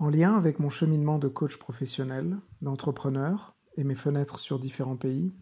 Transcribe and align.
En 0.00 0.10
lien 0.10 0.36
avec 0.36 0.60
mon 0.60 0.70
cheminement 0.70 1.18
de 1.18 1.26
coach 1.26 1.56
professionnel, 1.56 2.38
d'entrepreneur 2.62 3.56
et 3.76 3.82
mes 3.82 3.96
fenêtres 3.96 4.38
sur 4.38 4.60
différents 4.60 4.96
pays, 4.96 5.32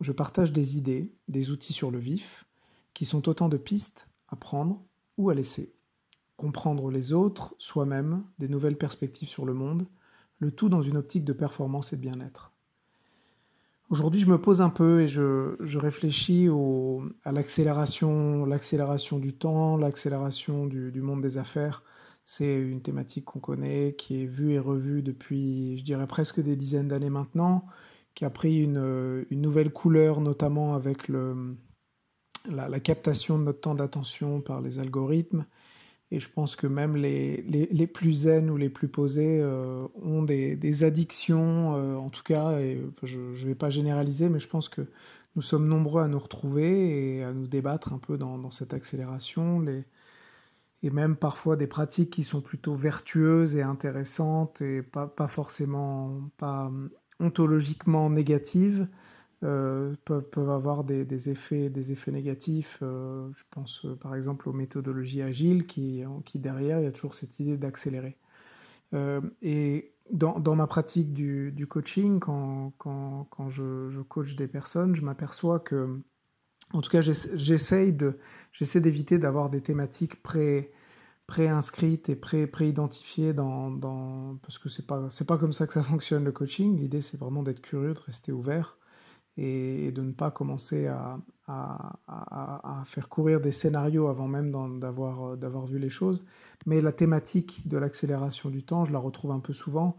je 0.00 0.12
partage 0.12 0.52
des 0.52 0.78
idées, 0.78 1.12
des 1.28 1.50
outils 1.50 1.74
sur 1.74 1.90
le 1.90 1.98
vif, 1.98 2.46
qui 2.94 3.04
sont 3.04 3.28
autant 3.28 3.50
de 3.50 3.58
pistes 3.58 4.08
à 4.28 4.36
prendre 4.36 4.82
ou 5.18 5.28
à 5.28 5.34
laisser. 5.34 5.74
Comprendre 6.38 6.90
les 6.90 7.12
autres, 7.12 7.54
soi-même, 7.58 8.24
des 8.38 8.48
nouvelles 8.48 8.78
perspectives 8.78 9.28
sur 9.28 9.44
le 9.44 9.54
monde, 9.54 9.86
le 10.38 10.50
tout 10.50 10.70
dans 10.70 10.82
une 10.82 10.96
optique 10.96 11.24
de 11.24 11.32
performance 11.32 11.92
et 11.92 11.96
de 11.96 12.02
bien-être. 12.02 12.52
Aujourd'hui, 13.88 14.20
je 14.20 14.26
me 14.26 14.40
pose 14.40 14.62
un 14.62 14.70
peu 14.70 15.02
et 15.02 15.08
je, 15.08 15.78
réfléchis 15.78 16.48
à 17.24 17.32
l'accélération, 17.32 18.44
l'accélération 18.44 19.18
du 19.18 19.32
temps, 19.32 19.76
l'accélération 19.76 20.66
du, 20.66 21.00
monde 21.00 21.22
des 21.22 21.38
affaires. 21.38 21.82
C'est 22.28 22.56
une 22.56 22.82
thématique 22.82 23.24
qu'on 23.24 23.38
connaît, 23.38 23.94
qui 23.96 24.22
est 24.22 24.26
vue 24.26 24.52
et 24.52 24.58
revue 24.58 25.00
depuis, 25.00 25.78
je 25.78 25.84
dirais, 25.84 26.08
presque 26.08 26.42
des 26.42 26.56
dizaines 26.56 26.88
d'années 26.88 27.08
maintenant, 27.08 27.64
qui 28.16 28.24
a 28.24 28.30
pris 28.30 28.58
une, 28.62 29.24
nouvelle 29.30 29.72
couleur, 29.72 30.20
notamment 30.20 30.74
avec 30.74 31.08
la, 31.08 32.80
captation 32.80 33.38
de 33.38 33.44
notre 33.44 33.60
temps 33.60 33.76
d'attention 33.76 34.40
par 34.40 34.60
les 34.60 34.80
algorithmes, 34.80 35.46
et 36.10 36.18
je 36.18 36.28
pense 36.28 36.56
que 36.56 36.66
même 36.66 36.96
les, 36.96 37.42
les, 37.42 37.86
plus 37.86 38.14
zen 38.14 38.50
ou 38.50 38.56
les 38.56 38.70
plus 38.70 38.88
posés 38.88 39.40
euh, 39.40 39.86
ont 40.02 40.22
des, 40.22 40.56
des 40.56 40.82
addictions, 40.82 41.76
euh, 41.76 41.94
en 41.94 42.10
tout 42.10 42.22
cas, 42.24 42.58
et, 42.58 42.80
je 43.04 43.20
ne 43.20 43.46
vais 43.46 43.54
pas 43.54 43.70
généraliser, 43.70 44.28
mais 44.28 44.40
je 44.40 44.48
pense 44.48 44.68
que 44.68 44.82
nous 45.36 45.42
sommes 45.42 45.68
nombreux 45.68 46.02
à 46.02 46.08
nous 46.08 46.18
retrouver 46.18 47.18
et 47.18 47.22
à 47.22 47.32
nous 47.32 47.46
débattre 47.46 47.92
un 47.92 47.98
peu 47.98 48.18
dans, 48.18 48.38
dans 48.38 48.50
cette 48.50 48.74
accélération. 48.74 49.60
Les, 49.60 49.84
et 50.86 50.90
même 50.90 51.16
parfois 51.16 51.56
des 51.56 51.66
pratiques 51.66 52.10
qui 52.10 52.22
sont 52.22 52.40
plutôt 52.40 52.76
vertueuses 52.76 53.56
et 53.56 53.62
intéressantes 53.62 54.62
et 54.62 54.82
pas, 54.82 55.08
pas 55.08 55.26
forcément 55.26 56.30
pas 56.36 56.70
ontologiquement 57.18 58.08
négatives 58.08 58.86
euh, 59.42 59.94
peuvent, 60.04 60.50
avoir 60.50 60.84
des, 60.84 61.28
effets, 61.28 61.70
des 61.70 61.90
effets 61.90 62.12
négatifs. 62.12 62.78
Euh, 62.82 63.28
je 63.34 63.42
pense 63.50 63.84
euh, 63.84 63.96
par 63.96 64.14
exemple 64.14 64.48
aux 64.48 64.52
méthodologies 64.52 65.22
agiles 65.22 65.66
qui, 65.66 66.04
qui 66.24 66.38
derrière, 66.38 66.78
il 66.78 66.84
y 66.84 66.86
a 66.88 66.92
toujours 66.92 67.14
cette 67.14 67.40
idée 67.40 67.56
d'accélérer. 67.56 68.16
et 69.42 69.92
dans, 70.12 70.38
dans, 70.38 70.54
ma 70.54 70.68
pratique 70.68 71.12
du, 71.12 71.50
du 71.50 71.66
coaching, 71.66 72.20
quand, 72.20 72.72
quand, 72.78 73.26
quand 73.30 73.50
je, 73.50 73.90
je, 73.90 74.00
coach 74.00 74.36
des 74.36 74.46
personnes, 74.46 74.94
je 74.94 75.02
m'aperçois 75.02 75.58
que, 75.58 76.00
en 76.72 76.80
tout 76.80 76.90
cas, 76.90 77.00
j'essaie 77.00 77.90
d'éviter 78.80 79.18
d'avoir 79.18 79.50
des 79.50 79.60
thématiques 79.60 80.22
pré, 80.22 80.72
pré-inscrites 81.26 82.08
et 82.08 82.16
pré-identifiées 82.16 83.32
dans, 83.32 83.70
dans, 83.70 84.36
parce 84.42 84.58
que 84.58 84.68
c'est 84.68 84.86
pas, 84.86 85.08
pas 85.26 85.38
comme 85.38 85.52
ça 85.52 85.66
que 85.66 85.72
ça 85.72 85.82
fonctionne 85.82 86.24
le 86.24 86.32
coaching. 86.32 86.78
L'idée, 86.78 87.00
c'est 87.00 87.18
vraiment 87.18 87.42
d'être 87.42 87.60
curieux, 87.60 87.94
de 87.94 88.00
rester 88.00 88.32
ouvert 88.32 88.76
et, 89.36 89.92
de 89.92 90.02
ne 90.02 90.12
pas 90.12 90.30
commencer 90.30 90.86
à, 90.86 91.18
faire 92.86 93.08
courir 93.08 93.40
des 93.40 93.52
scénarios 93.52 94.08
avant 94.08 94.28
même 94.28 94.50
d'avoir 94.78 95.66
vu 95.66 95.78
les 95.78 95.90
choses. 95.90 96.24
Mais 96.64 96.80
la 96.80 96.92
thématique 96.92 97.66
de 97.68 97.76
l'accélération 97.76 98.50
du 98.50 98.62
temps, 98.62 98.84
je 98.84 98.92
la 98.92 98.98
retrouve 98.98 99.32
un 99.32 99.40
peu 99.40 99.52
souvent 99.52 99.96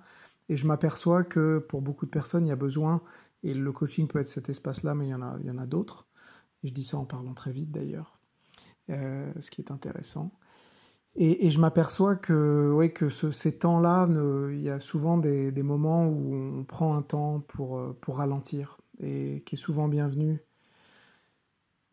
et 0.49 0.55
je 0.57 0.65
m'aperçois 0.65 1.23
que 1.23 1.59
pour 1.59 1.81
beaucoup 1.81 2.05
de 2.05 2.11
personnes, 2.11 2.45
il 2.45 2.49
y 2.49 2.53
a 2.53 2.57
besoin, 2.57 3.01
et 3.43 3.53
le 3.53 3.71
coaching 3.71 4.07
peut 4.07 4.19
être 4.19 4.29
cet 4.29 4.49
espace-là, 4.49 4.95
mais 4.95 5.07
il 5.07 5.09
y 5.09 5.13
en 5.13 5.21
a, 5.21 5.61
a 5.61 5.65
d'autres. 5.65 6.07
Je 6.63 6.71
dis 6.71 6.83
ça 6.83 6.97
en 6.97 7.05
parlant 7.05 7.33
très 7.33 7.51
vite 7.51 7.71
d'ailleurs, 7.71 8.19
euh, 8.89 9.31
ce 9.39 9.51
qui 9.51 9.61
est 9.61 9.71
intéressant. 9.71 10.31
Et, 11.15 11.49
je 11.49 11.59
m'aperçois 11.59 12.15
que, 12.15 12.87
que 12.93 13.09
ces 13.09 13.57
temps-là, 13.57 14.07
il 14.51 14.61
y 14.61 14.69
a 14.69 14.79
souvent 14.79 15.17
des, 15.17 15.51
moments 15.63 16.07
où 16.07 16.35
on 16.35 16.63
prend 16.63 16.95
un 16.95 17.01
temps 17.01 17.39
pour, 17.47 17.95
pour 18.01 18.17
ralentir, 18.17 18.77
et 18.99 19.41
qui 19.45 19.55
est 19.55 19.57
souvent 19.57 19.87
bienvenue. 19.87 20.39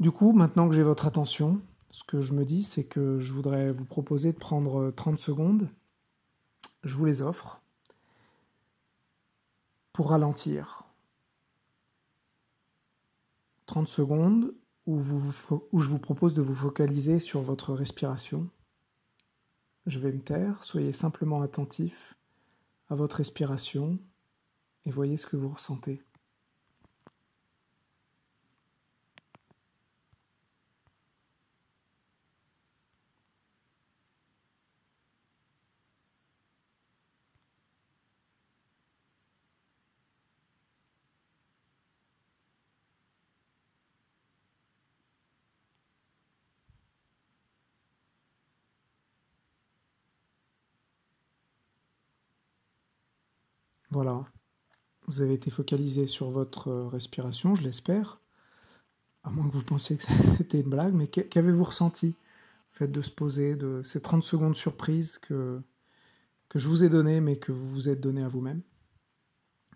Du 0.00 0.10
coup, 0.10 0.32
maintenant 0.32 0.68
que 0.68 0.74
j'ai 0.74 0.82
votre 0.82 1.06
attention, 1.06 1.62
ce 1.90 2.02
que 2.02 2.20
je 2.20 2.32
me 2.32 2.44
dis, 2.44 2.64
c'est 2.64 2.84
que 2.84 3.20
je 3.20 3.32
voudrais 3.32 3.72
vous 3.72 3.84
proposer 3.84 4.32
de 4.32 4.38
prendre 4.38 4.90
30 4.90 5.18
secondes. 5.18 5.68
Je 6.82 6.96
vous 6.96 7.04
les 7.04 7.22
offre 7.22 7.62
pour 9.92 10.10
ralentir. 10.10 10.82
30 13.66 13.86
secondes 13.88 14.54
où, 14.86 14.98
je 14.98 15.88
vous 15.88 15.98
propose 15.98 16.34
de 16.34 16.42
vous 16.42 16.54
focaliser 16.54 17.18
sur 17.18 17.42
votre 17.42 17.72
respiration. 17.72 18.50
Je 19.86 19.98
vais 19.98 20.12
me 20.12 20.22
taire, 20.22 20.62
soyez 20.64 20.92
simplement 20.92 21.42
attentif 21.42 22.14
à 22.88 22.94
votre 22.94 23.16
respiration 23.16 23.98
et 24.84 24.90
voyez 24.90 25.18
ce 25.18 25.26
que 25.26 25.36
vous 25.36 25.50
ressentez. 25.50 26.02
Voilà. 53.94 54.24
Vous 55.06 55.20
avez 55.20 55.34
été 55.34 55.52
focalisé 55.52 56.06
sur 56.06 56.28
votre 56.28 56.66
euh, 56.66 56.88
respiration, 56.88 57.54
je 57.54 57.62
l'espère. 57.62 58.18
À 59.22 59.30
moins 59.30 59.48
que 59.48 59.52
vous 59.54 59.62
pensiez 59.62 59.96
que 59.96 60.02
c'était 60.36 60.62
une 60.62 60.68
blague, 60.68 60.94
mais 60.94 61.06
qu'avez-vous 61.06 61.62
ressenti? 61.62 62.16
Le 62.72 62.78
fait 62.78 62.88
de 62.88 63.02
se 63.02 63.12
poser, 63.12 63.54
de 63.54 63.82
ces 63.84 64.02
30 64.02 64.24
secondes 64.24 64.56
surprises 64.56 65.18
que, 65.18 65.62
que 66.48 66.58
je 66.58 66.68
vous 66.68 66.82
ai 66.82 66.88
données, 66.88 67.20
mais 67.20 67.36
que 67.36 67.52
vous 67.52 67.70
vous 67.70 67.88
êtes 67.88 68.00
donné 68.00 68.24
à 68.24 68.26
vous-même. 68.26 68.62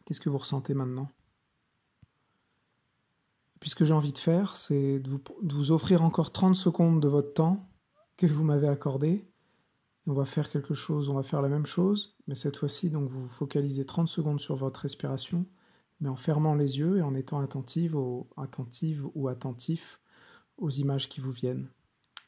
Qu'est-ce 0.05 0.19
que 0.19 0.31
vous 0.31 0.39
ressentez 0.39 0.75
maintenant? 0.75 1.09
Puis 3.61 3.71
ce 3.71 3.77
que 3.77 3.85
j'ai 3.85 3.95
envie 3.95 4.13
de 4.13 4.19
faire, 4.19 4.57
c'est 4.57 4.99
de 4.99 5.09
vous, 5.09 5.21
de 5.43 5.55
vous 5.55 5.71
offrir 5.71 6.03
encore 6.03 6.33
30 6.33 6.57
secondes 6.57 7.01
de 7.01 7.07
votre 7.07 7.35
temps 7.35 7.71
que 8.17 8.27
vous 8.27 8.43
m'avez 8.43 8.69
accordé 8.69 9.25
on 10.09 10.15
va 10.15 10.25
faire 10.25 10.49
quelque 10.49 10.73
chose, 10.73 11.11
on 11.11 11.15
va 11.15 11.23
faire 11.23 11.43
la 11.43 11.51
même 11.51 11.67
chose, 11.67 12.17
mais 12.27 12.35
cette 12.35 12.57
fois-ci, 12.57 12.89
donc 12.89 13.11
vous 13.11 13.29
focalisez 13.29 13.85
30 13.85 14.09
secondes 14.09 14.41
sur 14.41 14.57
votre 14.57 14.81
respiration, 14.81 15.45
mais 16.01 16.09
en 16.09 16.17
fermant 16.17 16.55
les 16.55 16.79
yeux 16.79 16.97
et 16.97 17.03
en 17.03 17.15
étant 17.15 17.41
attentive, 17.41 17.95
ou 17.95 18.27
attentif 19.29 20.01
aux 20.57 20.71
images 20.71 21.11
qui 21.11 21.21
vous 21.21 21.31
viennent. 21.31 21.69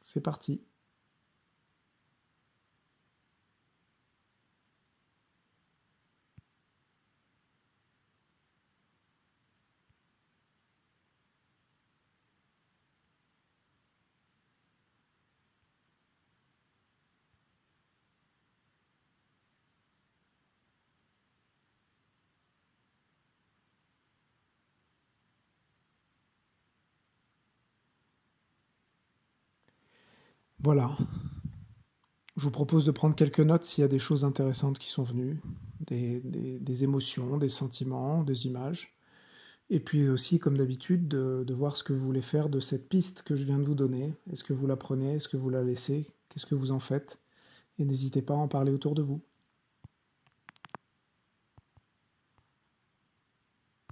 C'est 0.03 0.21
parti. 0.21 0.63
Voilà. 30.63 30.97
Je 32.37 32.45
vous 32.45 32.51
propose 32.51 32.85
de 32.85 32.91
prendre 32.91 33.15
quelques 33.15 33.41
notes 33.41 33.65
s'il 33.65 33.83
y 33.83 33.85
a 33.85 33.89
des 33.89 33.99
choses 33.99 34.25
intéressantes 34.25 34.79
qui 34.79 34.91
sont 34.91 35.03
venues, 35.03 35.41
des, 35.81 36.85
émotions, 36.85 37.39
des 37.39 37.49
sentiments, 37.49 38.23
des 38.23 38.47
images. 38.47 38.95
Et 39.71 39.81
puis 39.81 40.09
aussi, 40.09 40.39
comme 40.39 40.57
d'habitude, 40.57 41.09
de, 41.09 41.45
de, 41.47 41.55
voir 41.55 41.77
ce 41.77 41.85
que 41.85 41.93
vous 41.93 42.05
voulez 42.05 42.23
faire 42.23 42.49
de 42.49 42.61
cette 42.61 42.89
piste 42.89 43.23
que 43.23 43.37
je 43.37 43.45
viens 43.45 43.59
de 43.59 43.65
vous 43.65 43.75
donner. 43.75 44.15
Est-ce 44.33 44.45
que 44.45 44.53
vous 44.53 44.67
la 44.67 44.77
prenez? 44.77 45.15
Est-ce 45.15 45.29
que 45.29 45.37
vous 45.37 45.51
la 45.51 45.63
laissez? 45.63 46.11
Qu'est-ce 46.29 46.47
que 46.47 46.55
vous 46.55 46.73
en 46.73 46.81
faites? 46.81 47.19
Et 47.79 47.85
n'hésitez 47.85 48.21
pas 48.21 48.35
à 48.35 48.39
en 48.39 48.49
parler 48.49 48.73
autour 48.73 48.95
de 48.95 49.03
vous. 49.03 49.23